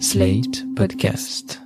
[0.00, 1.62] Slate Podcast.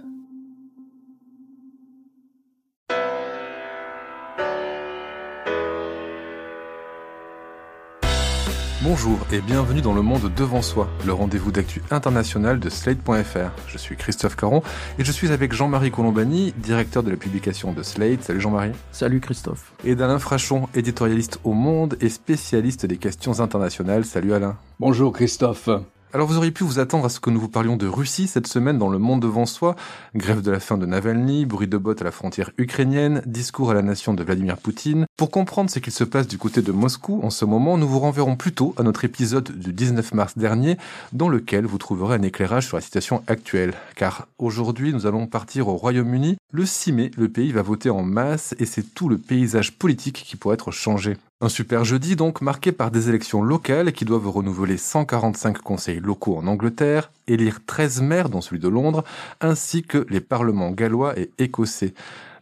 [8.82, 13.50] Bonjour et bienvenue dans le monde devant soi, le rendez-vous d'actu international de Slate.fr.
[13.66, 14.62] Je suis Christophe Caron
[14.98, 18.22] et je suis avec Jean-Marie Colombani, directeur de la publication de Slate.
[18.22, 18.72] Salut Jean-Marie.
[18.92, 19.72] Salut Christophe.
[19.84, 24.04] Et d'Alain Frachon, éditorialiste au Monde et spécialiste des questions internationales.
[24.04, 24.58] Salut Alain.
[24.78, 25.70] Bonjour Christophe.
[26.14, 28.46] Alors vous auriez pu vous attendre à ce que nous vous parlions de Russie cette
[28.46, 29.76] semaine dans le monde devant soi.
[30.14, 33.74] Grève de la faim de Navalny, bruit de bottes à la frontière ukrainienne, discours à
[33.74, 35.04] la nation de Vladimir Poutine.
[35.18, 37.98] Pour comprendre ce qu'il se passe du côté de Moscou en ce moment, nous vous
[37.98, 40.78] renverrons plutôt à notre épisode du 19 mars dernier
[41.12, 43.74] dans lequel vous trouverez un éclairage sur la situation actuelle.
[43.94, 46.38] Car aujourd'hui nous allons partir au Royaume-Uni.
[46.52, 50.24] Le 6 mai, le pays va voter en masse et c'est tout le paysage politique
[50.26, 51.18] qui pourrait être changé.
[51.40, 56.36] Un super jeudi donc marqué par des élections locales qui doivent renouveler 145 conseils locaux
[56.36, 59.04] en Angleterre, élire 13 maires dont celui de Londres,
[59.40, 61.94] ainsi que les parlements gallois et écossais.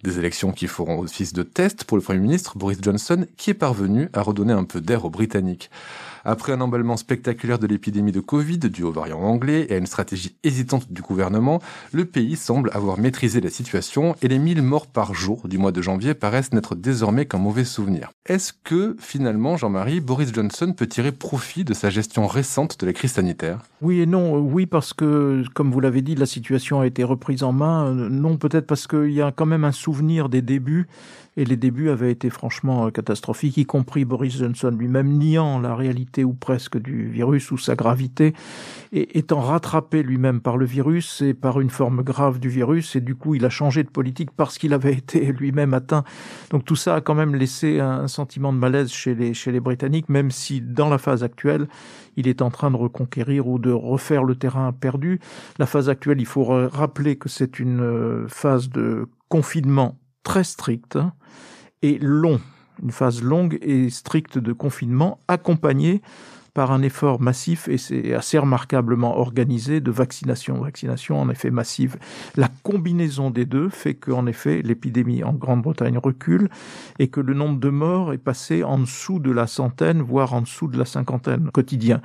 [0.02, 3.54] Des élections qui feront office de test pour le Premier ministre Boris Johnson qui est
[3.54, 5.70] parvenu à redonner un peu d'air aux Britanniques.
[6.28, 9.86] Après un emballement spectaculaire de l'épidémie de Covid dû au variant anglais et à une
[9.86, 14.88] stratégie hésitante du gouvernement, le pays semble avoir maîtrisé la situation et les 1000 morts
[14.88, 18.10] par jour du mois de janvier paraissent n'être désormais qu'un mauvais souvenir.
[18.26, 22.92] Est-ce que, finalement, Jean-Marie, Boris Johnson peut tirer profit de sa gestion récente de la
[22.92, 23.60] crise sanitaire?
[23.80, 24.36] Oui et non.
[24.36, 27.92] Oui, parce que, comme vous l'avez dit, la situation a été reprise en main.
[27.92, 30.88] Non, peut-être parce qu'il y a quand même un souvenir des débuts
[31.36, 36.24] et les débuts avaient été franchement catastrophiques, y compris Boris Johnson lui-même niant la réalité
[36.24, 38.34] ou presque du virus ou sa gravité,
[38.92, 43.00] et étant rattrapé lui-même par le virus et par une forme grave du virus, et
[43.00, 46.04] du coup il a changé de politique parce qu'il avait été lui-même atteint.
[46.50, 49.60] Donc tout ça a quand même laissé un sentiment de malaise chez les, chez les
[49.60, 51.68] Britanniques, même si dans la phase actuelle,
[52.16, 55.20] il est en train de reconquérir ou de refaire le terrain perdu.
[55.58, 60.98] La phase actuelle, il faut rappeler que c'est une phase de confinement très stricte
[61.82, 62.40] et long,
[62.82, 66.02] une phase longue et stricte de confinement accompagnée
[66.56, 70.62] par un effort massif et c'est assez remarquablement organisé de vaccination.
[70.62, 71.98] Vaccination en effet massive.
[72.34, 76.48] La combinaison des deux fait qu'en effet l'épidémie en Grande-Bretagne recule
[76.98, 80.40] et que le nombre de morts est passé en dessous de la centaine, voire en
[80.40, 82.00] dessous de la cinquantaine quotidien.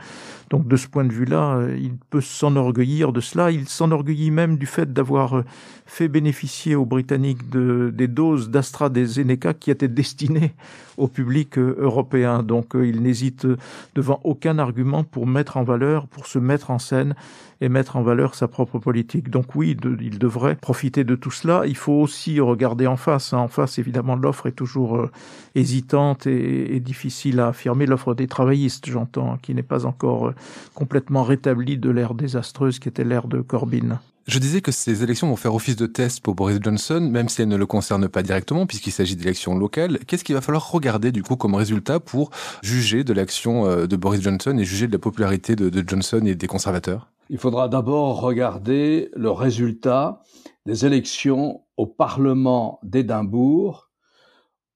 [0.49, 3.51] Donc de ce point de vue-là, il peut s'enorgueillir de cela.
[3.51, 5.43] Il s'enorgueillit même du fait d'avoir
[5.85, 10.53] fait bénéficier aux Britanniques de, des doses d'AstraZeneca qui étaient destinées
[10.97, 12.43] au public européen.
[12.43, 13.47] Donc il n'hésite
[13.95, 17.15] devant aucun argument pour mettre en valeur, pour se mettre en scène
[17.61, 19.29] et mettre en valeur sa propre politique.
[19.29, 21.63] Donc oui, il devrait profiter de tout cela.
[21.67, 23.33] Il faut aussi regarder en face.
[23.33, 23.37] Hein.
[23.37, 25.11] En face, évidemment, l'offre est toujours euh,
[25.53, 27.85] hésitante et, difficile à affirmer.
[27.85, 30.35] L'offre des travaillistes, j'entends, qui n'est pas encore euh,
[30.73, 33.99] complètement rétablie de l'ère désastreuse qui était l'ère de Corbyn.
[34.27, 37.41] Je disais que ces élections vont faire office de test pour Boris Johnson, même si
[37.41, 39.99] elles ne le concernent pas directement, puisqu'il s'agit d'élections locales.
[40.07, 42.31] Qu'est-ce qu'il va falloir regarder, du coup, comme résultat pour
[42.63, 46.47] juger de l'action de Boris Johnson et juger de la popularité de Johnson et des
[46.47, 47.10] conservateurs?
[47.31, 50.21] Il faudra d'abord regarder le résultat
[50.65, 53.89] des élections au Parlement d'Édimbourg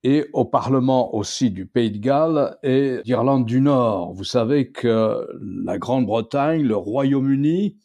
[0.02, 4.14] et au Parlement aussi du Pays de Galles et d'Irlande du Nord.
[4.14, 7.76] Vous savez que la Grande-Bretagne, le Royaume-Uni,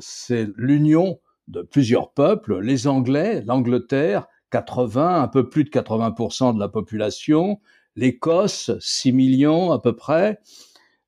[0.00, 6.58] c'est l'union de plusieurs peuples, les Anglais, l'Angleterre, 80, un peu plus de 80% de
[6.58, 7.60] la population,
[7.94, 10.40] l'Écosse, 6 millions à peu près,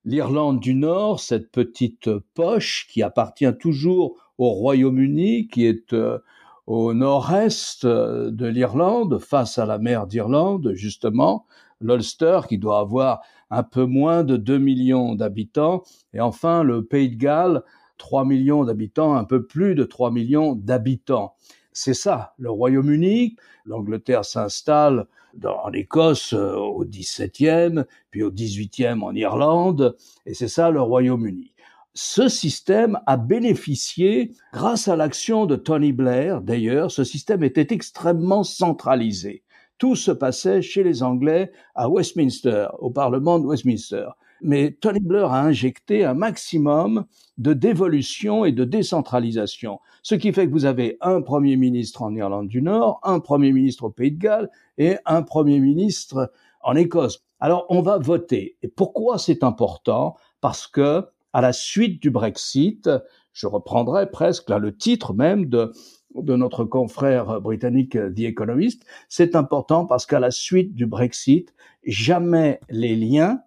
[0.05, 6.19] l'Irlande du Nord, cette petite poche qui appartient toujours au Royaume-Uni, qui est euh,
[6.67, 11.47] au nord-est de l'Irlande, face à la mer d'Irlande, justement,
[11.81, 15.83] l'Ulster, qui doit avoir un peu moins de 2 millions d'habitants,
[16.15, 17.63] et enfin le Pays de Galles,
[17.99, 21.35] 3 millions d'habitants, un peu plus de 3 millions d'habitants.
[21.73, 23.37] C'est ça, le Royaume-Uni.
[23.65, 25.07] L'Angleterre s'installe
[25.45, 29.97] en Écosse au XVIIe, puis au XVIIIe en Irlande,
[30.27, 31.55] et c'est ça le Royaume-Uni.
[31.95, 38.45] Ce système a bénéficié, grâce à l'action de Tony Blair, d'ailleurs, ce système était extrêmement
[38.45, 39.43] centralisé.
[39.79, 44.07] Tout se passait chez les Anglais à Westminster, au Parlement de Westminster
[44.43, 47.05] mais Tony Blair a injecté un maximum
[47.39, 52.15] de dévolution et de décentralisation, ce qui fait que vous avez un Premier ministre en
[52.15, 56.33] Irlande du Nord, un Premier ministre au Pays de Galles et un Premier ministre
[56.63, 57.23] en Écosse.
[57.39, 58.57] Alors on va voter.
[58.63, 60.17] Et pourquoi c'est important?
[60.41, 62.91] Parce que à la suite du Brexit,
[63.33, 65.73] je reprendrai presque là le titre même de
[66.15, 71.55] de notre confrère britannique The Economist, c'est important parce qu'à la suite du Brexit,
[71.85, 73.41] jamais les liens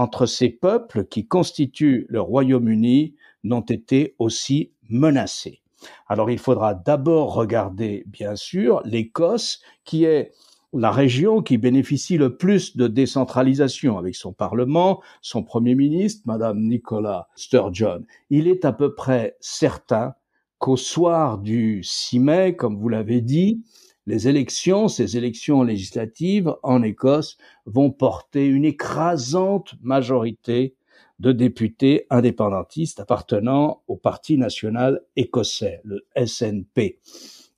[0.00, 5.60] entre ces peuples qui constituent le Royaume-Uni n'ont été aussi menacée.
[6.06, 10.32] Alors il faudra d'abord regarder, bien sûr, l'Écosse, qui est
[10.72, 16.62] la région qui bénéficie le plus de décentralisation avec son Parlement, son Premier ministre, Madame
[16.62, 18.06] Nicola Sturgeon.
[18.30, 20.14] Il est à peu près certain
[20.56, 23.62] qu'au soir du 6 mai, comme vous l'avez dit,
[24.06, 27.36] les élections, ces élections législatives en Écosse
[27.66, 30.74] vont porter une écrasante majorité
[31.18, 36.98] de députés indépendantistes appartenant au Parti national écossais, le SNP,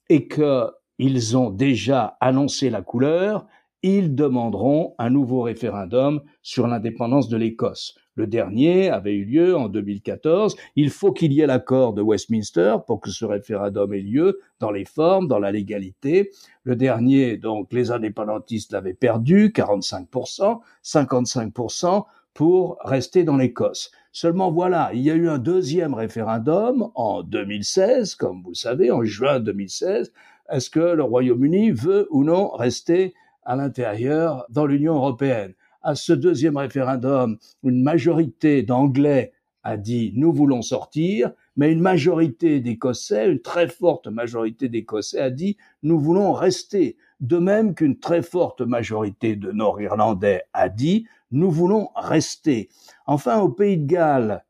[0.09, 3.47] et qu'ils ont déjà annoncé la couleur,
[3.83, 7.97] ils demanderont un nouveau référendum sur l'indépendance de l'Écosse.
[8.15, 10.57] Le dernier avait eu lieu en 2014.
[10.77, 14.71] Il faut qu'il y ait l'accord de Westminster pour que ce référendum ait lieu dans
[14.71, 16.31] les formes, dans la légalité.
[16.65, 22.05] Le dernier, donc, les indépendantistes l'avaient perdu, 45%, 55%
[22.35, 23.91] pour rester dans l'Écosse.
[24.13, 28.91] Seulement voilà, il y a eu un deuxième référendum en 2016, comme vous le savez,
[28.91, 30.13] en juin 2016.
[30.51, 33.15] Est-ce que le Royaume-Uni veut ou non rester
[33.45, 35.55] à l'intérieur dans l'Union européenne?
[35.83, 39.33] À ce deuxième référendum, une majorité d'Anglais
[39.65, 45.31] a dit nous voulons sortir, mais une majorité d'Écossais, une très forte majorité d'Écossais a
[45.31, 46.97] dit nous voulons rester.
[47.21, 52.69] De même qu'une très forte majorité de Nord-Irlandais a dit nous voulons rester.
[53.07, 54.45] Enfin, au Pays de Galles,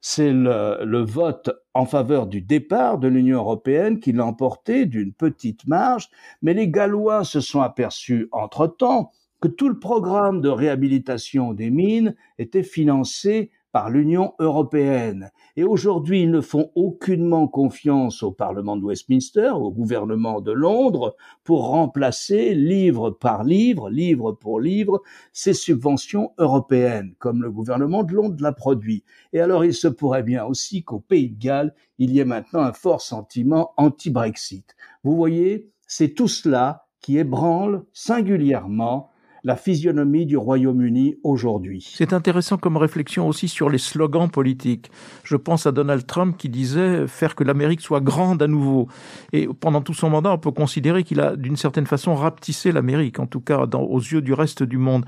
[0.00, 5.66] c'est le, vote en faveur du départ de l'Union européenne qui l'a emporté d'une petite
[5.66, 6.08] marge,
[6.40, 12.14] mais les Gallois se sont aperçus entre-temps que tout le programme de réhabilitation des mines
[12.38, 15.30] était financé par l'Union européenne.
[15.56, 21.16] Et aujourd'hui, ils ne font aucunement confiance au Parlement de Westminster, au gouvernement de Londres,
[21.44, 25.02] pour remplacer livre par livre, livre pour livre,
[25.32, 29.04] ces subventions européennes, comme le gouvernement de Londres l'a produit.
[29.32, 32.62] Et alors, il se pourrait bien aussi qu'au Pays de Galles, il y ait maintenant
[32.62, 34.74] un fort sentiment anti-Brexit.
[35.04, 39.10] Vous voyez, c'est tout cela qui ébranle singulièrement
[39.48, 41.94] la physionomie du Royaume-Uni aujourd'hui.
[41.96, 44.90] C'est intéressant comme réflexion aussi sur les slogans politiques.
[45.24, 48.88] Je pense à Donald Trump qui disait faire que l'Amérique soit grande à nouveau.
[49.32, 53.20] Et pendant tout son mandat, on peut considérer qu'il a d'une certaine façon rapetissé l'Amérique,
[53.20, 55.06] en tout cas aux yeux du reste du monde.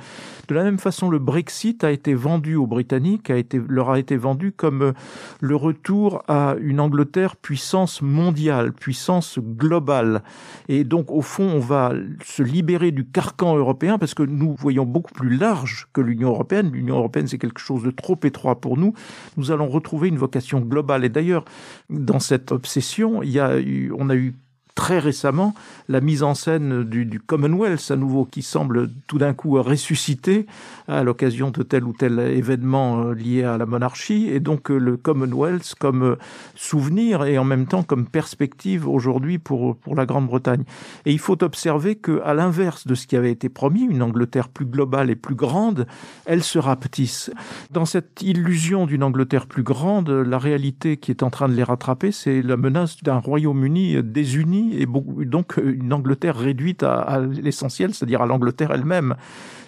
[0.48, 3.98] De la même façon, le Brexit a été vendu aux Britanniques, a été, leur a
[3.98, 4.92] été vendu comme euh,
[5.40, 10.22] le retour à une Angleterre puissance mondiale, puissance globale.
[10.70, 11.92] Et donc, au fond, on va
[12.24, 16.70] se libérer du carcan européen parce que nous voyons beaucoup plus large que l'Union européenne.
[16.72, 18.94] L'Union européenne, c'est quelque chose de trop étroit pour nous.
[19.36, 21.04] Nous allons retrouver une vocation globale.
[21.04, 21.44] Et d'ailleurs,
[21.88, 23.56] dans cette obsession, il y a
[23.98, 24.34] on a eu
[24.80, 25.54] très récemment
[25.90, 30.46] la mise en scène du, Commonwealth à nouveau qui semble tout d'un coup ressusciter
[30.88, 34.78] à l'occasion de tel ou tel événement euh, lié à la monarchie et donc euh,
[34.78, 36.16] le Commonwealth comme euh,
[36.54, 40.64] souvenir et en même temps comme perspective aujourd'hui pour pour la Grande-Bretagne.
[41.04, 44.48] Et il faut observer que à l'inverse de ce qui avait été promis, une Angleterre
[44.48, 45.86] plus globale et plus grande,
[46.24, 47.30] elle se rapetisse.
[47.70, 51.64] Dans cette illusion d'une Angleterre plus grande, la réalité qui est en train de les
[51.64, 57.94] rattraper, c'est la menace d'un Royaume-Uni désuni et donc euh, une Angleterre réduite à, l'essentiel,
[57.94, 59.16] c'est-à-dire à, l'Angleterre elle-même.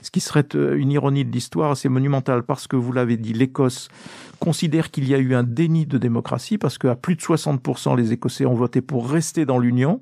[0.03, 3.33] Ce qui serait euh, une ironie de l'histoire assez monumentale, parce que vous l'avez dit,
[3.33, 3.89] l'Écosse
[4.41, 8.13] considère qu'il y a eu un déni de démocratie, parce qu'à plus de 60%, les
[8.13, 10.01] Écossais ont voté pour rester dans l'Union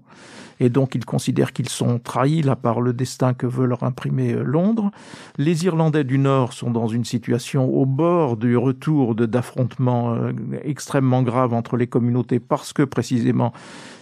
[0.60, 4.34] et donc ils considèrent qu'ils sont trahis là par le destin que veut leur imprimer
[4.34, 4.90] euh, Londres.
[5.38, 10.16] Les Irlandais du Nord sont dans une situation au bord du retour d'affrontements
[10.62, 13.52] extrêmement graves entre les communautés parce que précisément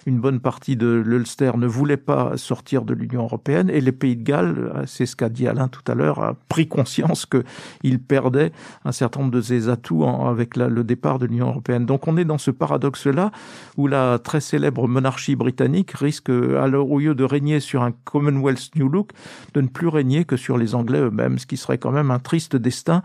[0.08, 4.16] une bonne partie de l'Ulster ne voulait pas sortir de l'Union européenne et les pays
[4.16, 8.52] de Galles, c'est ce qu'a dit Alain tout à l'heure, a pris conscience qu'ils perdaient
[8.86, 11.84] un certain nombre de ses atouts avec le départ de l'Union européenne.
[11.84, 13.30] Donc on est dans ce paradoxe-là
[13.76, 18.88] où la très célèbre monarchie britannique risque, au lieu de régner sur un Commonwealth New
[18.88, 19.10] Look,
[19.54, 22.18] de ne plus régner que sur les Anglais eux-mêmes, ce qui serait quand même un
[22.18, 23.02] triste destin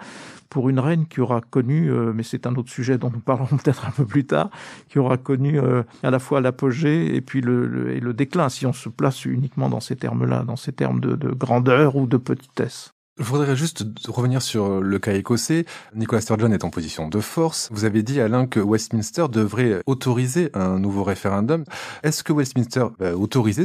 [0.50, 3.58] pour une reine qui aura connu, euh, mais c'est un autre sujet dont nous parlerons
[3.64, 4.50] peut-être un peu plus tard,
[4.88, 8.66] qui aura connu euh, à la fois l'apogée et puis le, et le déclin, si
[8.66, 12.93] on se place uniquement dans ces termes-là, dans ces termes de grandeur ou de petitesse.
[13.20, 15.66] Je voudrais juste revenir sur le cas écossais.
[15.94, 17.70] Nicolas Sturgeon est en position de force.
[17.72, 21.64] Vous avez dit, Alain, que Westminster devrait autoriser un nouveau référendum.
[22.02, 23.12] Est-ce que Westminster va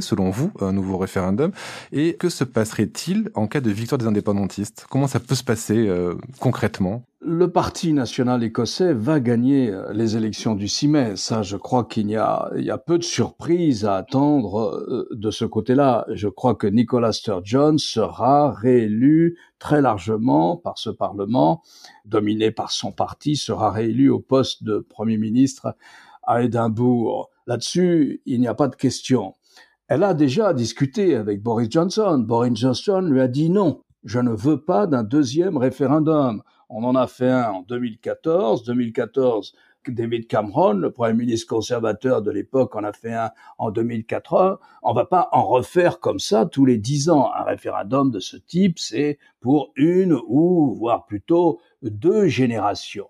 [0.02, 1.52] selon vous, un nouveau référendum?
[1.92, 4.86] Et que se passerait-il en cas de victoire des indépendantistes?
[4.90, 7.06] Comment ça peut se passer euh, concrètement?
[7.28, 11.16] Le Parti national écossais va gagner euh, les élections du 6 mai.
[11.16, 15.30] Ça, je crois qu'il y a, y a peu de surprises à attendre euh, de
[15.30, 16.06] ce côté-là.
[16.08, 21.62] Je crois que Nicolas Sturgeon sera réélu très largement par ce Parlement,
[22.06, 25.76] dominé par son parti, sera réélu au poste de Premier ministre
[26.22, 27.28] à Édimbourg.
[27.46, 29.34] Là-dessus, il n'y a pas de question.
[29.86, 32.24] Elle a déjà discuté avec Boris Johnson.
[32.26, 36.42] Boris Johnson lui a dit non, je ne veux pas d'un deuxième référendum.
[36.68, 38.64] On en a fait un en 2014.
[38.64, 39.54] 2014,
[39.90, 44.60] David Cameron, le premier ministre conservateur de l'époque, en a fait un en 2004.
[44.82, 47.30] On va pas en refaire comme ça tous les dix ans.
[47.34, 53.08] Un référendum de ce type, c'est pour une ou voire plutôt deux générations.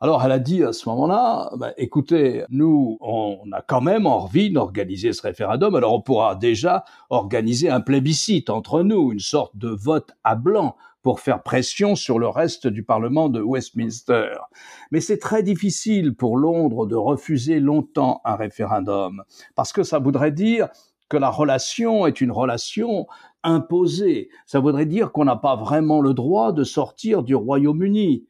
[0.00, 4.48] Alors elle a dit à ce moment-là, bah, écoutez, nous, on a quand même envie
[4.48, 9.68] d'organiser ce référendum, alors on pourra déjà organiser un plébiscite entre nous, une sorte de
[9.68, 14.36] vote à blanc pour faire pression sur le reste du Parlement de Westminster.
[14.92, 19.24] Mais c'est très difficile pour Londres de refuser longtemps un référendum,
[19.56, 20.68] parce que ça voudrait dire
[21.08, 23.08] que la relation est une relation
[23.42, 24.28] imposée.
[24.46, 28.26] Ça voudrait dire qu'on n'a pas vraiment le droit de sortir du Royaume-Uni.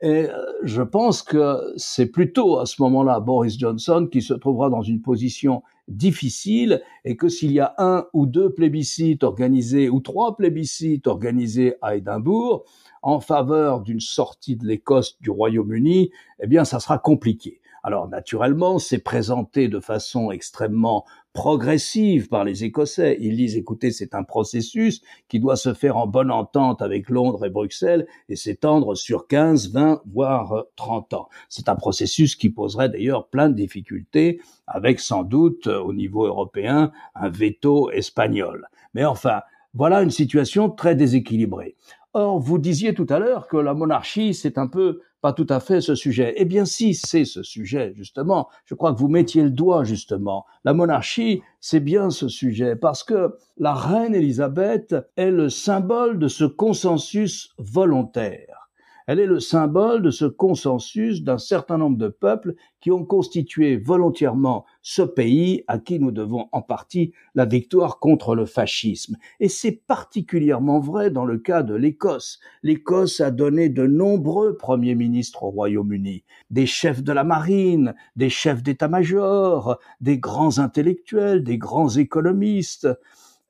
[0.00, 4.68] Et euh, je pense que c'est plutôt à ce moment-là Boris Johnson qui se trouvera
[4.68, 10.00] dans une position difficile et que s'il y a un ou deux plébiscites organisés ou
[10.00, 12.64] trois plébiscites organisés à Édimbourg
[13.02, 16.10] en faveur d'une sortie de l'Écosse du Royaume-Uni,
[16.40, 17.60] eh bien ça sera compliqué.
[17.82, 23.18] Alors naturellement, c'est présenté de façon extrêmement progressive par les Écossais.
[23.20, 27.44] Ils disent, écoutez, c'est un processus qui doit se faire en bonne entente avec Londres
[27.44, 31.28] et Bruxelles et s'étendre sur 15, 20, voire 30 ans.
[31.48, 36.92] C'est un processus qui poserait d'ailleurs plein de difficultés avec sans doute au niveau européen
[37.16, 38.68] un veto espagnol.
[38.94, 39.42] Mais enfin,
[39.74, 41.76] voilà une situation très déséquilibrée.
[42.12, 45.58] Or, vous disiez tout à l'heure que la monarchie, c'est un peu pas tout à
[45.58, 46.34] fait ce sujet.
[46.36, 50.44] Eh bien, si c'est ce sujet, justement, je crois que vous mettiez le doigt, justement.
[50.66, 56.28] La monarchie, c'est bien ce sujet, parce que la reine Élisabeth est le symbole de
[56.28, 58.63] ce consensus volontaire.
[59.06, 63.76] Elle est le symbole de ce consensus d'un certain nombre de peuples qui ont constitué
[63.76, 69.16] volontairement ce pays à qui nous devons en partie la victoire contre le fascisme.
[69.40, 72.40] Et c'est particulièrement vrai dans le cas de l'Écosse.
[72.62, 78.30] L'Écosse a donné de nombreux premiers ministres au Royaume-Uni, des chefs de la marine, des
[78.30, 82.88] chefs d'état-major, des grands intellectuels, des grands économistes,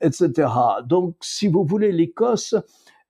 [0.01, 0.49] etc.
[0.85, 2.57] Donc, si vous voulez, l'Écosse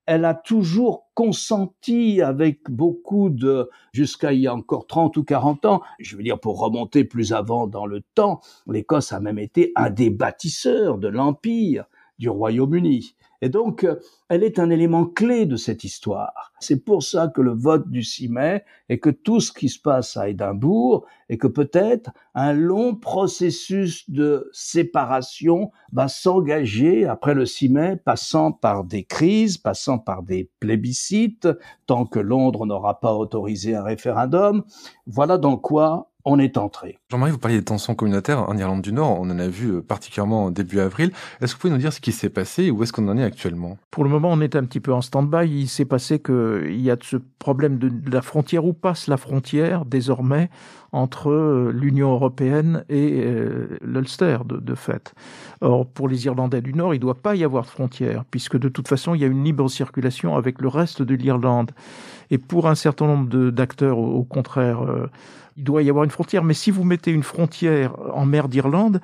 [0.06, 5.64] elle a toujours consenti avec beaucoup de, jusqu'à il y a encore 30 ou 40
[5.66, 9.72] ans, je veux dire pour remonter plus avant dans le temps, l'Écosse a même été
[9.76, 11.84] un des bâtisseurs de l'Empire
[12.18, 13.14] du Royaume-Uni.
[13.42, 13.96] Et donc, euh,
[14.28, 16.52] elle est un élément clé de cette histoire.
[16.60, 19.80] C'est pour ça que le vote du 6 mai et que tout ce qui se
[19.80, 27.46] passe à Édimbourg et que peut-être un long processus de séparation va s'engager après le
[27.46, 31.48] 6 mai, passant par des crises, passant par des plébiscites,
[31.86, 34.64] tant que Londres n'aura pas autorisé un référendum.
[35.06, 36.98] Voilà dans quoi on est entré.
[37.10, 39.82] Jean-Marie, vous parliez des tensions communautaires en Irlande du Nord, on en a vu euh,
[39.82, 41.12] particulièrement début avril.
[41.40, 43.18] Est-ce que vous pouvez nous dire ce qui s'est passé et où est-ce qu'on en
[43.18, 43.78] est actuellement?
[43.90, 45.48] Pour le moment, on est un petit peu en stand-by.
[45.48, 49.84] Il s'est passé qu'il y a ce problème de la frontière, où passe la frontière
[49.84, 50.50] désormais
[50.94, 55.12] entre euh, l'Union européenne et euh, l'Ulster, de, de, fait.
[55.60, 58.56] Or, pour les Irlandais du Nord, il ne doit pas y avoir de frontière, puisque
[58.56, 61.72] de toute façon, il y a une libre circulation avec le reste de l'Irlande.
[62.30, 64.80] Et pour un certain nombre d'acteurs, au, au, contraire,
[65.56, 66.44] il doit y avoir une frontière.
[66.44, 69.00] Mais si vous mettez une frontière en mer d'Irlande,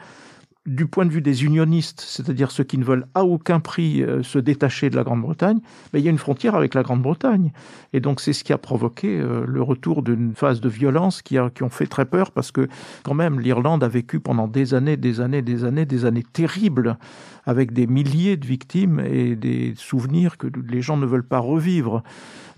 [0.66, 4.22] du point de vue des unionistes, c'est-à-dire ceux qui ne veulent à aucun prix euh,
[4.22, 5.58] se détacher de la Grande-Bretagne,
[5.92, 7.50] ben, il y a une frontière avec la Grande-Bretagne.
[7.94, 11.38] Et donc c'est ce qui a provoqué euh, le retour d'une phase de violence qui,
[11.38, 12.68] a, qui ont fait très peur parce que
[13.04, 16.98] quand même l'Irlande a vécu pendant des années, des années, des années, des années terribles
[17.46, 22.02] avec des milliers de victimes et des souvenirs que les gens ne veulent pas revivre.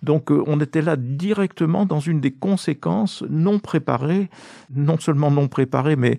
[0.02, 4.28] Donc euh, on était là directement dans une des conséquences non préparées,
[4.74, 6.18] non seulement non préparées, mais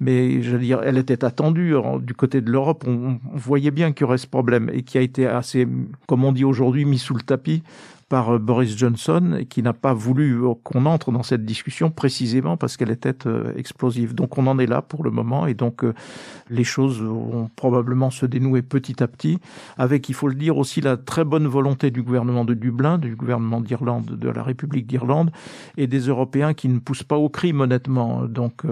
[0.00, 2.84] mais je veux dire, elle était attendue du côté de l'Europe.
[2.86, 5.68] On, on, voyait bien qu'il y aurait ce problème et qui a été assez,
[6.08, 7.62] comme on dit aujourd'hui, mis sous le tapis
[8.08, 12.56] par euh, Boris Johnson qui n'a pas voulu euh, qu'on entre dans cette discussion précisément
[12.56, 14.14] parce qu'elle était euh, explosive.
[14.14, 15.82] Donc on en est là pour le moment et donc
[16.50, 19.38] les choses vont probablement se dénouer petit à petit
[19.78, 23.16] avec, il faut le dire aussi, la très bonne volonté du gouvernement de Dublin, du
[23.16, 25.30] gouvernement d'Irlande, de la République d'Irlande
[25.76, 28.24] et des Européens qui ne poussent pas au crime honnêtement.
[28.24, 28.62] Donc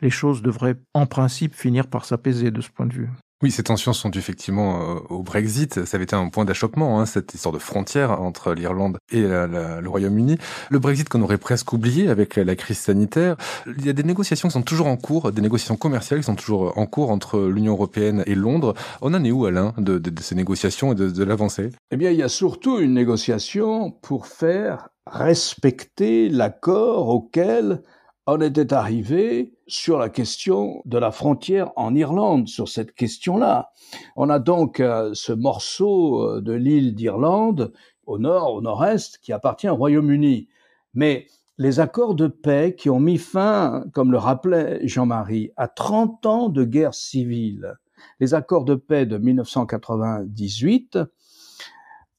[0.00, 3.10] les choses devraient en principe finir par s'apaiser de ce point de vue.
[3.42, 5.86] Oui, ces tensions sont dues effectivement euh, au Brexit.
[5.86, 9.88] Ça avait été un point d'achoppement, hein, cette histoire de frontière entre l'Irlande et le
[9.88, 10.36] Royaume-Uni.
[10.68, 13.36] Le Brexit qu'on aurait presque oublié avec la crise sanitaire.
[13.66, 16.34] Il y a des négociations qui sont toujours en cours, des négociations commerciales qui sont
[16.34, 18.74] toujours en cours entre l'Union européenne et Londres.
[19.00, 21.70] On en est où, Alain, de, ces négociations et de l'avancée?
[21.90, 27.80] Eh bien, il y a surtout une négociation pour faire respecter l'accord auquel
[28.26, 33.70] on était arrivé sur la question de la frontière en Irlande, sur cette question-là.
[34.16, 37.72] On a donc euh, ce morceau euh, de l'île d'Irlande
[38.06, 40.48] au nord, au nord-est, qui appartient au Royaume-Uni.
[40.94, 41.26] Mais
[41.58, 46.48] les accords de paix qui ont mis fin, comme le rappelait Jean-Marie, à 30 ans
[46.48, 47.74] de guerre civile,
[48.18, 50.98] les accords de paix de 1998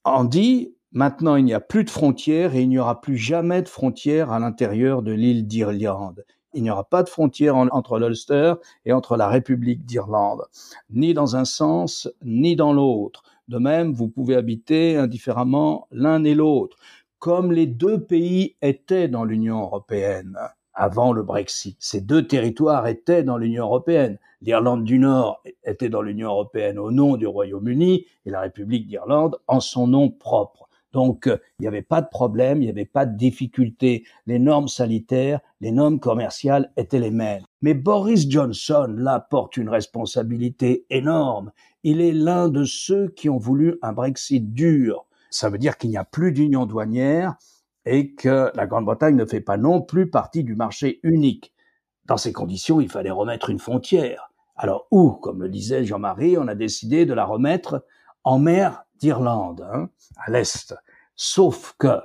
[0.03, 3.61] en dit Maintenant, il n'y a plus de frontières et il n'y aura plus jamais
[3.61, 6.25] de frontières à l'intérieur de l'île d'Irlande.
[6.53, 8.55] Il n'y aura pas de frontière entre l'Ulster
[8.85, 10.43] et entre la République d'Irlande,
[10.89, 13.23] ni dans un sens, ni dans l'autre.
[13.47, 16.77] De même, vous pouvez habiter indifféremment l'un et l'autre,
[17.19, 20.37] comme les deux pays étaient dans l'Union européenne
[20.73, 21.77] avant le Brexit.
[21.79, 24.17] Ces deux territoires étaient dans l'Union européenne.
[24.41, 29.37] L'Irlande du Nord était dans l'Union européenne au nom du Royaume-Uni et la République d'Irlande
[29.47, 30.69] en son nom propre.
[30.93, 34.05] Donc, euh, il n'y avait pas de problème, il n'y avait pas de difficulté.
[34.25, 37.43] Les normes sanitaires, les normes commerciales étaient les mêmes.
[37.61, 41.51] Mais Boris Johnson, là, porte une responsabilité énorme.
[41.83, 45.05] Il est l'un de ceux qui ont voulu un Brexit dur.
[45.29, 47.35] Ça veut dire qu'il n'y a plus d'union douanière
[47.85, 51.53] et que la Grande-Bretagne ne fait pas non plus partie du marché unique.
[52.05, 54.31] Dans ces conditions, il fallait remettre une frontière.
[54.55, 57.85] Alors où, comme le disait Jean-Marie, on a décidé de la remettre
[58.23, 60.75] en mer d'Irlande, hein, à l'est.
[61.15, 61.99] Sauf que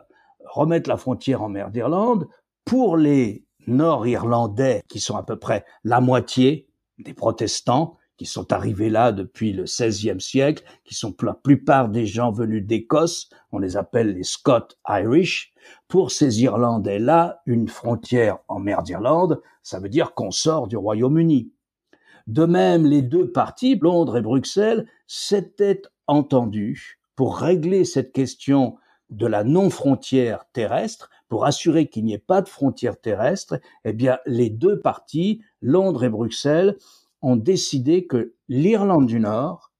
[0.44, 2.26] remettre la frontière en mer d'Irlande,
[2.64, 8.88] pour les Nord-Irlandais, qui sont à peu près la moitié des protestants, qui sont arrivés
[8.88, 13.76] là depuis le XVIe siècle, qui sont la plupart des gens venus d'Écosse, on les
[13.76, 15.52] appelle les Scots Irish.
[15.88, 21.52] Pour ces Irlandais-là, une frontière en mer d'Irlande, ça veut dire qu'on sort du Royaume-Uni.
[22.26, 28.76] De même, les deux parties, Londres et Bruxelles, s'étaient entendus pour régler cette question
[29.10, 34.18] de la non-frontière terrestre, pour assurer qu'il n'y ait pas de frontière terrestre, eh bien,
[34.26, 36.76] les deux parties, Londres et Bruxelles,
[37.22, 39.72] ont décidé que l'Irlande du Nord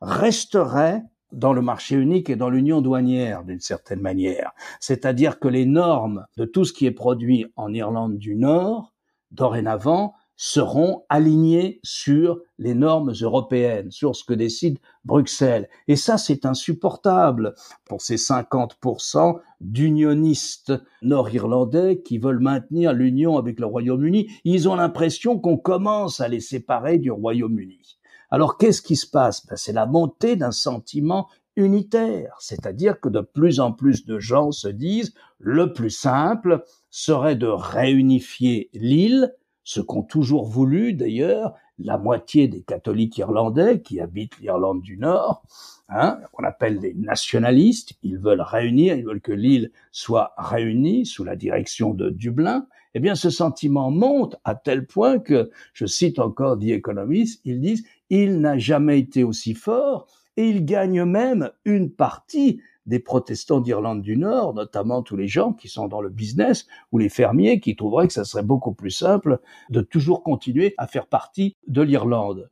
[0.00, 1.02] resterait
[1.32, 4.52] dans le marché unique et dans l'union douanière d'une certaine manière.
[4.80, 8.92] C'est-à-dire que les normes de tout ce qui est produit en Irlande du Nord,
[9.30, 15.68] dorénavant, seront alignés sur les normes européennes, sur ce que décide Bruxelles.
[15.88, 23.66] Et ça, c'est insupportable pour ces 50% d'unionistes nord-irlandais qui veulent maintenir l'union avec le
[23.66, 24.28] Royaume-Uni.
[24.44, 27.98] Ils ont l'impression qu'on commence à les séparer du Royaume-Uni.
[28.30, 29.46] Alors qu'est-ce qui se passe?
[29.46, 34.52] Ben, C'est la montée d'un sentiment unitaire, c'est-à-dire que de plus en plus de gens
[34.52, 41.98] se disent le plus simple serait de réunifier l'île ce qu'ont toujours voulu d'ailleurs la
[41.98, 45.42] moitié des catholiques irlandais qui habitent l'Irlande du Nord,
[45.88, 47.94] hein, qu'on appelle des nationalistes.
[48.02, 52.66] Ils veulent réunir, ils veulent que l'île soit réunie sous la direction de Dublin.
[52.94, 57.60] Eh bien, ce sentiment monte à tel point que, je cite encore The Economist, ils
[57.60, 63.60] disent, il n'a jamais été aussi fort et il gagne même une partie des protestants
[63.60, 67.60] d'Irlande du Nord, notamment tous les gens qui sont dans le business ou les fermiers
[67.60, 69.40] qui trouveraient que ça serait beaucoup plus simple
[69.70, 72.50] de toujours continuer à faire partie de l'Irlande.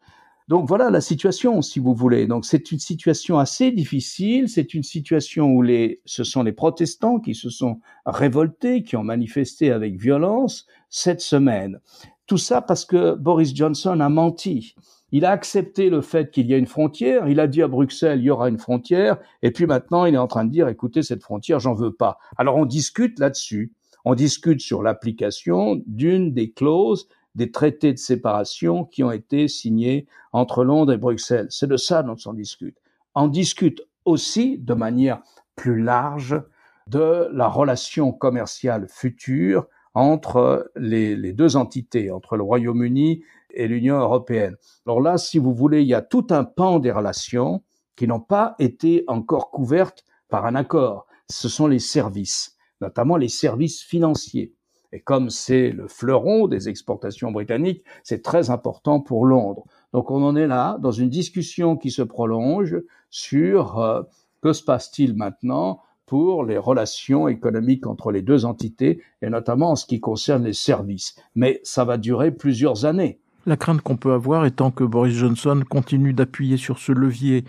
[0.51, 2.27] Donc voilà la situation, si vous voulez.
[2.27, 4.49] Donc c'est une situation assez difficile.
[4.49, 9.05] C'est une situation où les, ce sont les protestants qui se sont révoltés, qui ont
[9.05, 11.81] manifesté avec violence cette semaine.
[12.27, 14.75] Tout ça parce que Boris Johnson a menti.
[15.12, 17.29] Il a accepté le fait qu'il y ait une frontière.
[17.29, 19.18] Il a dit à Bruxelles, il y aura une frontière.
[19.42, 22.18] Et puis maintenant, il est en train de dire, écoutez, cette frontière, j'en veux pas.
[22.37, 23.73] Alors on discute là-dessus.
[24.05, 30.07] On discute sur l'application d'une des clauses des traités de séparation qui ont été signés
[30.33, 31.46] entre Londres et Bruxelles.
[31.51, 32.77] C'est de ça dont on discute.
[33.14, 35.23] On discute aussi de manière
[35.57, 36.40] plus large
[36.87, 43.23] de la relation commerciale future entre les, les deux entités, entre le Royaume-Uni
[43.54, 44.56] et l'Union européenne.
[44.86, 47.62] Alors là, si vous voulez, il y a tout un pan des relations
[47.96, 51.06] qui n'ont pas été encore couvertes par un accord.
[51.28, 54.54] Ce sont les services, notamment les services financiers.
[54.92, 59.64] Et comme c'est le fleuron des exportations britanniques, c'est très important pour Londres.
[59.92, 62.76] Donc on en est là, dans une discussion qui se prolonge
[63.10, 64.02] sur euh,
[64.42, 69.76] que se passe-t-il maintenant pour les relations économiques entre les deux entités, et notamment en
[69.76, 71.14] ce qui concerne les services.
[71.36, 73.20] Mais ça va durer plusieurs années.
[73.46, 77.44] La crainte qu'on peut avoir étant que Boris Johnson continue d'appuyer sur ce levier,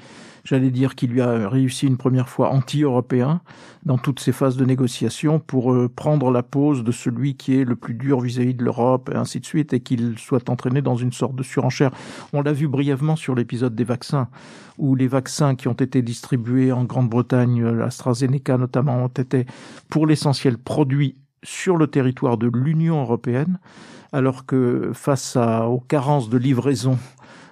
[0.45, 3.41] j'allais dire qu'il lui a réussi une première fois anti-européen
[3.85, 7.65] dans toutes ces phases de négociation pour euh, prendre la pose de celui qui est
[7.65, 10.95] le plus dur vis-à-vis de l'Europe et ainsi de suite et qu'il soit entraîné dans
[10.95, 11.91] une sorte de surenchère.
[12.31, 14.29] On l'a vu brièvement sur l'épisode des vaccins
[14.77, 19.45] où les vaccins qui ont été distribués en Grande-Bretagne, AstraZeneca notamment, ont été
[19.89, 23.59] pour l'essentiel produits sur le territoire de l'Union européenne,
[24.11, 26.97] alors que face aux carences de livraison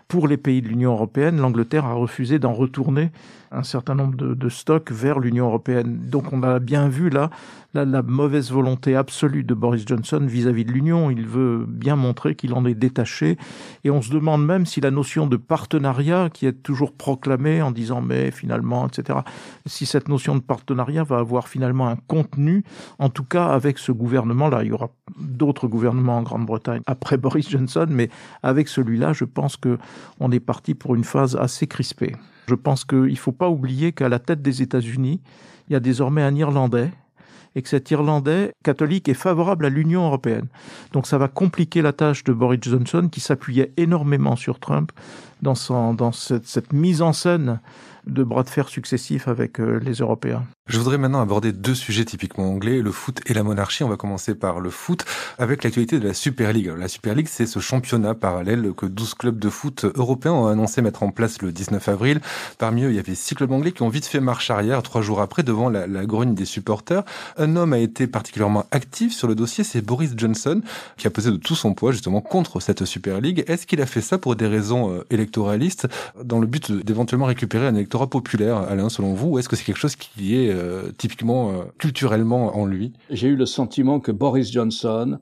[0.10, 3.12] pour les pays de l'Union européenne, l'Angleterre a refusé d'en retourner
[3.52, 6.00] un certain nombre de, stocks vers l'Union européenne.
[6.10, 7.30] Donc on a bien vu là,
[7.74, 11.10] la mauvaise volonté absolue de Boris Johnson vis-à-vis de l'Union.
[11.10, 13.38] Il veut bien montrer qu'il en est détaché.
[13.84, 17.72] Et on se demande même si la notion de partenariat, qui est toujours proclamée en
[17.72, 19.20] disant mais finalement, etc.,
[19.66, 22.64] si cette notion de partenariat va avoir finalement un contenu,
[22.98, 24.64] en tout cas avec ce gouvernement-là.
[24.64, 28.10] Il y aura d'autres gouvernements en Grande-Bretagne après Boris Johnson, mais
[28.44, 29.78] avec celui-là, je pense que
[30.20, 32.16] on est parti pour une phase assez crispée.
[32.48, 35.22] Je pense qu'il ne faut pas oublier qu'à la tête des États-Unis,
[35.68, 36.92] il y a désormais un Irlandais
[37.56, 40.48] et que cet Irlandais catholique est favorable à l'Union européenne.
[40.94, 44.92] Donc ça va compliquer la tâche de Boris Johnson qui s'appuyait énormément sur Trump
[45.42, 45.56] dans,
[46.12, 47.60] cette mise en scène
[48.08, 50.44] de bras de fer successifs avec euh, les Européens.
[50.68, 53.84] Je voudrais maintenant aborder deux sujets typiquement anglais, le foot et la monarchie.
[53.84, 55.04] On va commencer par le foot
[55.38, 56.72] avec l'actualité de la Super League.
[56.78, 60.82] La Super League, c'est ce championnat parallèle que 12 clubs de foot européens ont annoncé
[60.82, 62.22] mettre en place le 19 avril.
[62.58, 65.02] Parmi eux, il y avait six clubs anglais qui ont vite fait marche arrière trois
[65.02, 67.04] jours après devant la, la grogne des supporters.
[67.38, 70.62] Un homme a été particulièrement actif sur le dossier, c'est Boris Johnson,
[70.98, 73.44] qui a pesé de tout son poids justement contre cette Super League.
[73.48, 75.04] Est-ce qu'il a fait ça pour des raisons euh,
[75.38, 79.64] dans le but d'éventuellement récupérer un électorat populaire, Alain, selon vous, ou est-ce que c'est
[79.64, 82.94] quelque chose qui est euh, typiquement euh, culturellement en lui?
[83.10, 85.20] J'ai eu le sentiment que Boris Johnson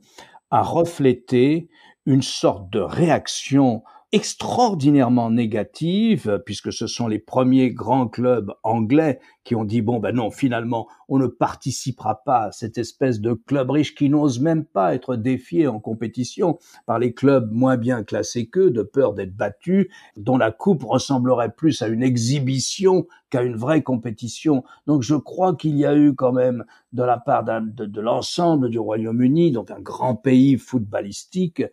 [0.52, 1.70] a reflété
[2.06, 9.54] une sorte de réaction extraordinairement négative, puisque ce sont les premiers grands clubs anglais qui
[9.54, 13.70] ont dit bon ben non, finalement, on ne participera pas à cette espèce de club
[13.70, 18.48] riche qui n'ose même pas être défié en compétition par les clubs moins bien classés
[18.48, 23.58] qu'eux, de peur d'être battus, dont la coupe ressemblerait plus à une exhibition qu'à une
[23.58, 24.64] vraie compétition.
[24.86, 28.70] Donc je crois qu'il y a eu quand même de la part de, de l'ensemble
[28.70, 31.64] du Royaume-Uni, donc un grand pays footballistique,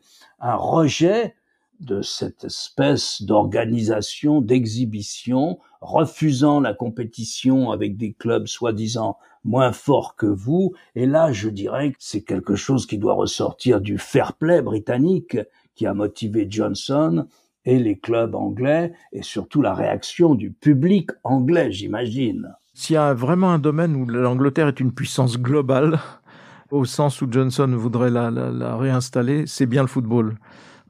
[0.41, 1.37] un rejet
[1.81, 10.27] de cette espèce d'organisation, d'exhibition, refusant la compétition avec des clubs soi-disant moins forts que
[10.27, 10.73] vous.
[10.95, 15.39] Et là, je dirais que c'est quelque chose qui doit ressortir du fair play britannique
[15.75, 17.27] qui a motivé Johnson
[17.65, 22.55] et les clubs anglais et surtout la réaction du public anglais, j'imagine.
[22.73, 25.99] S'il y a vraiment un domaine où l'Angleterre est une puissance globale,
[26.71, 30.37] au sens où Johnson voudrait la, la réinstaller, c'est bien le football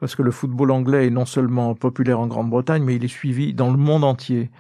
[0.05, 3.55] parce que le football anglais est non seulement populaire en Grande-Bretagne, mais il est suivi
[3.55, 4.51] dans le monde entier.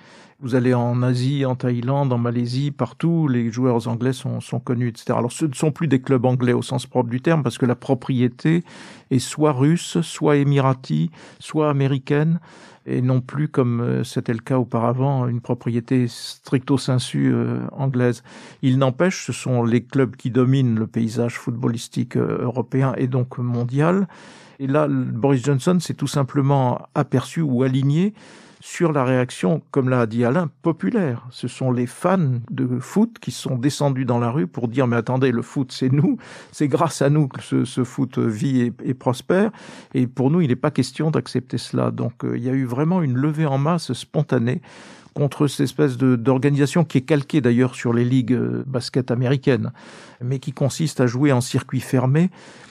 [0.40, 4.88] Vous allez en Asie, en Thaïlande, en Malaisie, partout, les joueurs anglais sont, sont connus,
[4.88, 5.12] etc.
[5.18, 7.66] Alors ce ne sont plus des clubs anglais au sens propre du terme, parce que
[7.66, 8.64] la propriété
[9.11, 12.40] est soit russe, soit émirati, soit américaine,
[12.87, 18.22] et non plus, comme euh, c'était le cas auparavant, une propriété stricto sensu euh, anglaise.
[18.62, 23.37] Il n'empêche, ce sont les clubs qui dominent le paysage footballistique euh, européen et donc
[23.37, 24.09] mondial.
[24.58, 28.14] Et là, Boris Johnson s'est tout simplement aperçu ou aligné
[28.66, 31.27] sur la réaction, comme l'a dit Alain, populaire.
[31.29, 34.96] Ce sont les fans de foot qui sont descendus dans la rue pour dire mais
[34.96, 36.16] attendez, le foot c'est nous,
[36.50, 39.50] c'est grâce à nous que ce, foot vit et, prospère.
[39.92, 41.90] Et pour nous, il n'est pas question d'accepter cela.
[41.90, 44.62] Donc euh, il y a eu vraiment une levée en masse spontanée
[45.12, 49.72] contre cette espèce d'organisation qui est calquée d'ailleurs sur les ligues euh, basket américaines,
[50.22, 52.31] mais qui consiste à jouer en circuit fermé.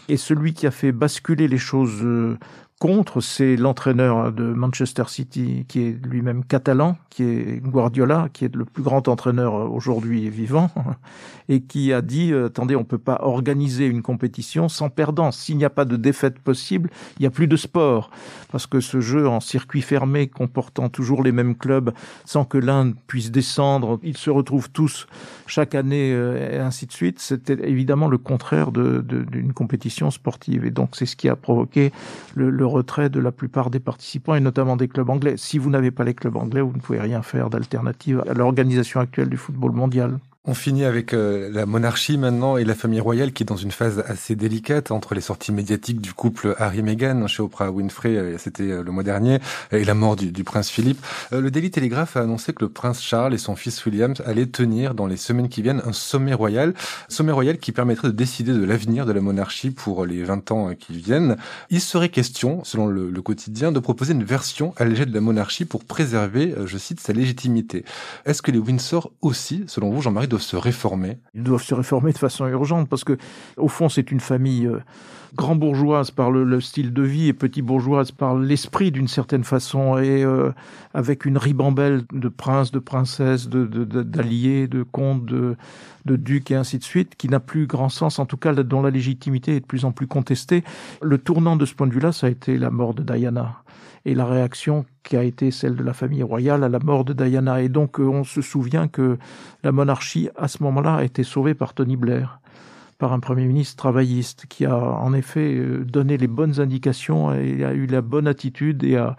[0.10, 2.38] Et celui qui a fait basculer les choses euh,
[2.80, 8.56] contre, c'est l'entraîneur de Manchester City, qui est lui-même catalan, qui est Guardiola, qui est
[8.56, 10.70] le plus grand entraîneur aujourd'hui vivant,
[11.50, 15.32] et qui a dit, euh, attendez, on peut pas organiser une compétition sans perdant.
[15.32, 18.10] S'il n'y a pas de défaite possible, il n'y a plus de sport.
[18.52, 21.92] Parce que ce jeu en circuit fermé, comportant toujours les mêmes clubs,
[22.26, 25.08] sans que l'un puisse descendre, ils se retrouvent tous
[25.48, 30.66] chaque année, euh, et ainsi de suite, c'était évidemment le contraire d'une compétition sportive.
[30.66, 31.92] Et donc, c'est ce qui a provoqué
[32.36, 35.36] le retrait de la plupart des participants et notamment des clubs anglais.
[35.38, 39.00] Si vous n'avez pas les clubs anglais, vous ne pouvez rien faire d'alternative à l'organisation
[39.00, 40.20] actuelle du football mondial.
[40.46, 43.72] On finit avec euh, la monarchie maintenant et la famille royale qui est dans une
[43.72, 48.64] phase assez délicate entre les sorties médiatiques du couple Harry-Meghan chez Oprah Winfrey, euh, c'était
[48.64, 49.40] euh, le mois dernier,
[49.72, 51.00] et la mort du, prince Philippe.
[51.32, 54.96] le Daily Telegraph a annoncé que le prince Charles et son fils William allaient tenir
[54.96, 56.74] dans les semaines qui viennent un sommet royal,
[57.08, 60.76] sommet royal qui permettrait de décider de l'avenir de la monarchie pour les 20 ans
[60.78, 61.38] qui viennent.
[61.70, 65.64] Il serait question, selon le, le quotidien, de proposer une version allégée de la monarchie
[65.64, 67.86] pour préserver, je cite, sa légitimité.
[68.26, 71.20] Est-ce que les Windsor aussi, selon vous, Jean-Marie, doivent se réformer.
[71.36, 73.18] Ils doivent se réformer de façon urgente parce que,
[73.58, 74.80] au fond, c'est une famille euh,
[75.36, 79.98] grand bourgeoise par le, style de vie et petit bourgeoise par l'esprit d'une certaine façon
[79.98, 80.52] et euh,
[80.96, 85.56] avec une ribambelle de princes, de princesses, de, d'alliés, de, comtes, de,
[86.06, 88.82] de ducs et ainsi de suite qui n'a plus grand sens, en tout cas dont
[88.82, 90.64] la légitimité est de plus en plus contestée.
[91.02, 93.63] Le tournant de ce point de vue-là, ça a été la mort de Diana
[94.06, 97.14] et la réaction qui a été celle de la famille royale à la mort de
[97.14, 97.62] Diana.
[97.62, 99.18] Et donc euh, on se souvient que
[99.64, 102.40] la monarchie, à ce moment-là, a été sauvée par Tony Blair
[103.00, 107.66] par un Premier ministre travailliste qui a en effet euh, donné les bonnes indications et
[107.66, 109.18] a eu la bonne attitude et a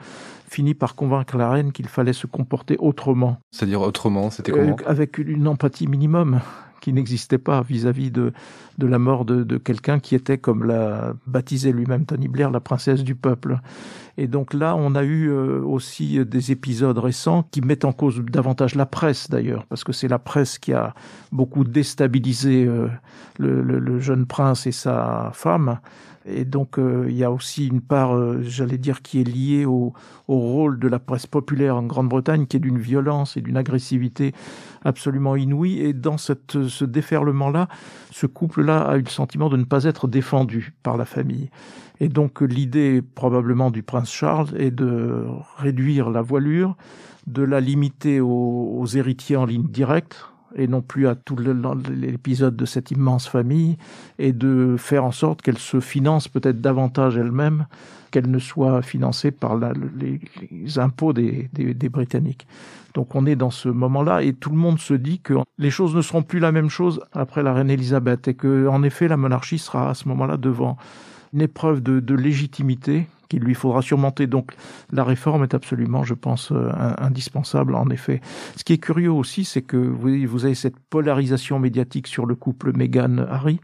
[0.48, 3.38] fini par convaincre la reine qu'il fallait se comporter autrement.
[3.50, 4.76] C'est-à-dire autrement, c'était comment?
[4.80, 6.40] euh, Avec une empathie minimum
[6.84, 8.34] qui n'existait pas vis-à-vis de,
[8.76, 12.60] de la mort de, de quelqu'un qui était, comme l'a baptisé lui-même Tony Blair, la
[12.60, 13.58] princesse du peuple.
[14.18, 18.20] Et donc là, on a eu euh, aussi des épisodes récents qui mettent en cause
[18.20, 20.92] davantage la presse d'ailleurs, parce que c'est la presse qui a
[21.32, 22.88] beaucoup déstabilisé euh,
[23.38, 25.78] le, jeune prince et sa femme.
[26.26, 29.66] Et donc, euh, il y a aussi une part, euh, j'allais dire, qui est liée
[29.66, 29.92] au,
[30.26, 34.32] au, rôle de la presse populaire en Grande-Bretagne, qui est d'une violence et d'une agressivité
[34.84, 35.80] absolument inouïe.
[35.80, 37.68] Et dans cette, ce déferlement-là,
[38.10, 41.50] ce couple-là a eu le sentiment de ne pas être défendu par la famille.
[42.00, 45.26] Et donc, l'idée probablement du prince Charles est de
[45.58, 46.76] réduire la voilure,
[47.26, 52.56] de la limiter aux, aux héritiers en ligne directe, et non plus à tout l'épisode
[52.56, 53.76] de cette immense famille,
[54.18, 57.66] et de faire en sorte qu'elle se finance peut-être davantage elle-même,
[58.10, 62.46] qu'elle ne soit financée par les, impôts des, des, des, Britanniques.
[62.94, 65.96] Donc on est dans ce moment-là, et tout le monde se dit que les choses
[65.96, 69.16] ne seront plus la même chose après la reine Elisabeth, et que en effet la
[69.16, 70.76] monarchie sera à ce moment-là devant
[71.34, 74.26] une épreuve de, légitimité qu'il lui faudra surmonter.
[74.26, 74.52] Donc
[74.92, 78.20] la réforme est absolument, je pense, euh, indispensable en effet.
[78.56, 82.72] Ce qui est curieux aussi, c'est que vous, avez cette polarisation médiatique sur le couple
[82.72, 83.60] Meghan-Harry,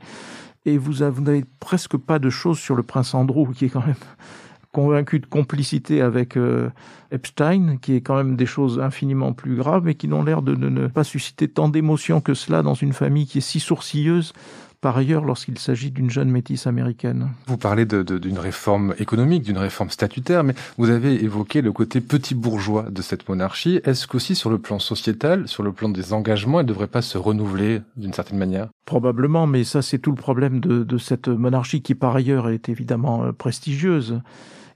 [0.67, 3.95] et vous n'avez presque pas de choses sur le prince Andrew, qui est quand même
[4.73, 6.69] convaincu de complicité avec euh,
[7.13, 10.55] Epstein, qui est quand même des choses infiniment plus graves, et qui n'ont l'air de
[10.55, 14.33] ne pas susciter tant d'émotions que cela dans une famille qui est si sourcilleuse
[14.81, 17.31] par ailleurs lorsqu'il s'agit d'une jeune métisse américaine.
[17.47, 21.73] Vous parlez d'une de, de, réforme économique, d'une réforme statutaire, mais vous avez évoqué le
[21.73, 23.81] côté petit bourgeois de cette monarchie.
[23.85, 27.03] Est-ce qu'aussi sur le plan sociétal, sur le plan des engagements, elle ne devrait pas
[27.03, 28.69] se renouveler d'une certaine manière?
[28.87, 32.69] Probablement, mais ça c'est tout le problème de, de, cette monarchie qui par ailleurs est
[32.69, 34.21] évidemment euh, prestigieuse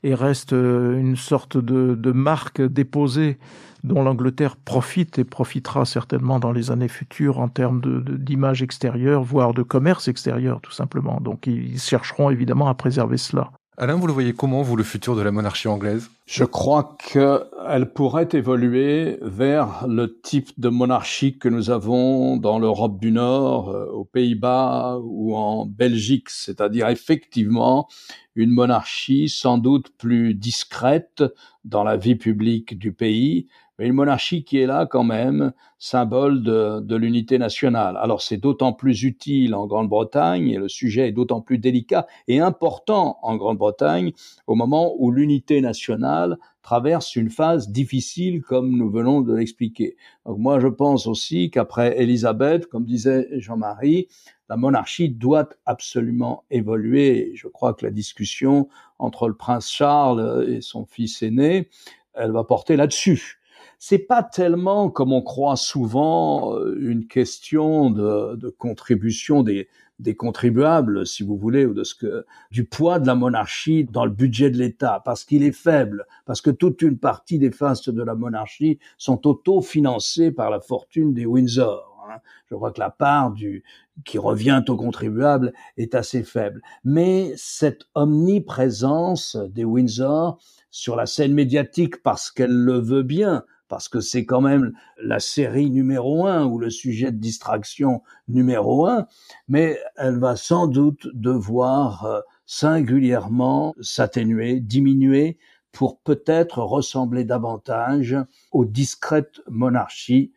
[0.02, 3.38] et reste euh, une sorte de, de marque déposée
[3.84, 7.80] dont l'Angleterre profite et profitera certainement dans les années futures en termes
[8.18, 11.20] d'image de, extérieure, voire de commerce extérieur, tout simplement.
[11.20, 13.50] Donc ils chercheront évidemment à préserver cela.
[13.76, 16.08] Alain, vous le voyez comment, vous, le futur de la monarchie anglaise?
[16.26, 23.00] Je crois qu'elle pourrait évoluer vers le type de monarchie que nous avons dans l'Europe
[23.00, 27.88] du Nord, euh, aux Pays-Bas ou en Belgique, c'est-à-dire effectivement
[28.36, 31.24] une monarchie sans doute plus discrète
[31.64, 36.42] dans la vie publique du pays, mais une monarchie qui est là quand même, symbole
[36.42, 37.96] de, de l'unité nationale.
[38.00, 42.40] Alors c'est d'autant plus utile en Grande-Bretagne, et le sujet est d'autant plus délicat et
[42.40, 44.12] important en Grande-Bretagne
[44.46, 49.96] au moment où l'unité nationale traverse une phase difficile comme nous venons de l'expliquer.
[50.24, 54.08] Donc moi je pense aussi qu'après Élisabeth, comme disait Jean-Marie,
[54.48, 57.32] la monarchie doit absolument évoluer.
[57.34, 61.68] Je crois que la discussion entre le prince Charles et son fils aîné,
[62.14, 63.40] elle va porter là-dessus
[63.86, 69.68] c'est pas tellement, comme on croit souvent, euh, une question de, de contribution des,
[69.98, 74.06] des contribuables, si vous voulez, ou de ce que du poids de la monarchie dans
[74.06, 77.90] le budget de l'État, parce qu'il est faible, parce que toute une partie des fastes
[77.90, 82.06] de la monarchie sont auto-financées par la fortune des Windsor.
[82.08, 82.20] Hein.
[82.48, 83.64] Je crois que la part du
[84.06, 86.62] qui revient aux contribuables est assez faible.
[86.84, 90.38] Mais cette omniprésence des Windsor
[90.70, 94.72] sur la scène médiatique, parce qu'elle le veut bien, parce que c'est quand même
[95.02, 99.06] la série numéro un ou le sujet de distraction numéro un,
[99.48, 105.38] mais elle va sans doute devoir euh, singulièrement s'atténuer, diminuer
[105.72, 108.16] pour peut-être ressembler davantage
[108.52, 110.32] aux discrètes monarchies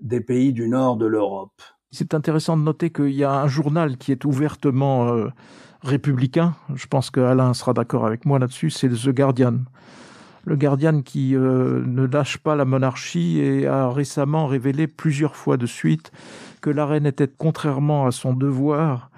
[0.00, 1.62] des pays du nord de l'Europe.
[1.90, 5.28] C'est intéressant de noter qu'il y a un journal qui est ouvertement euh,
[5.82, 6.54] républicain.
[6.74, 8.70] Je pense que Alain sera d'accord avec moi là-dessus.
[8.70, 9.58] C'est The Guardian
[10.44, 15.56] le Guardian qui euh, ne lâche pas la monarchie et a récemment révélé plusieurs fois
[15.56, 16.12] de suite
[16.60, 19.10] que la reine était, contrairement à son devoir,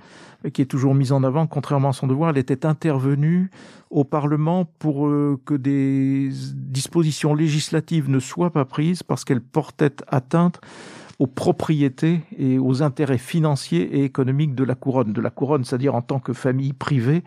[0.53, 3.51] qui est toujours mise en avant, contrairement à son devoir, elle était intervenue
[3.91, 9.97] au Parlement pour euh, que des dispositions législatives ne soient pas prises parce qu'elles portaient
[10.09, 10.61] atteinte
[11.19, 15.95] aux propriétés et aux intérêts financiers et économiques de la couronne, de la couronne, c'est-à-dire
[15.95, 17.23] en tant que famille privée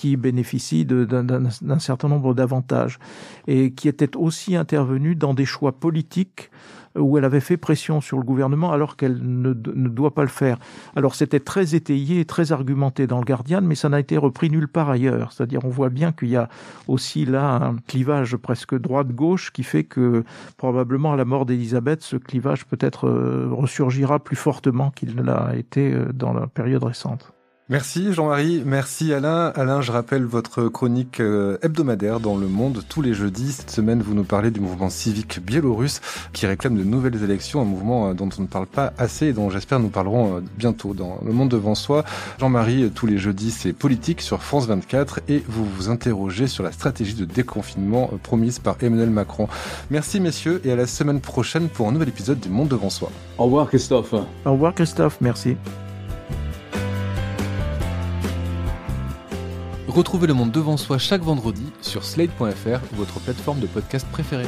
[0.00, 2.98] qui bénéficie d'un certain nombre d'avantages
[3.46, 6.50] et qui était aussi intervenue dans des choix politiques
[6.98, 10.28] où elle avait fait pression sur le gouvernement alors qu'elle ne, ne, doit pas le
[10.28, 10.56] faire.
[10.96, 14.68] Alors c'était très étayé, très argumenté dans le Guardian, mais ça n'a été repris nulle
[14.68, 15.32] part ailleurs.
[15.32, 16.48] C'est-à-dire on voit bien qu'il y a
[16.88, 20.24] aussi là un clivage presque droite-gauche qui fait que
[20.56, 25.54] probablement à la mort d'Elisabeth, ce clivage peut-être euh, ressurgira plus fortement qu'il ne l'a
[25.56, 27.34] été euh, dans la période récente.
[27.70, 29.52] Merci Jean-Marie, merci Alain.
[29.54, 33.52] Alain, je rappelle votre chronique euh, hebdomadaire dans Le Monde tous les jeudis.
[33.52, 36.00] Cette semaine, vous nous parlez du mouvement civique biélorusse
[36.32, 39.32] qui réclame de nouvelles élections, un mouvement euh, dont on ne parle pas assez et
[39.32, 42.02] dont j'espère nous parlerons euh, bientôt dans Le Monde devant soi.
[42.40, 46.72] Jean-Marie, tous les jeudis, c'est politique sur France 24 et vous vous interrogez sur la
[46.72, 49.46] stratégie de déconfinement promise par Emmanuel Macron.
[49.92, 53.12] Merci messieurs et à la semaine prochaine pour un nouvel épisode du Monde devant soi.
[53.38, 54.12] Au revoir Christophe.
[54.12, 55.56] Au revoir Christophe, merci.
[59.90, 64.46] Retrouvez le monde devant soi chaque vendredi sur slate.fr, votre plateforme de podcast préférée.